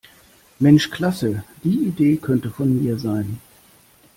[0.59, 3.37] Mensch klasse, die Idee könnte von mir sein!